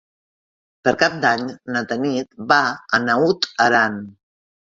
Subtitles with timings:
[0.87, 1.43] Per Cap d'Any
[1.75, 2.59] na Tanit va
[2.99, 4.01] a Naut Aran.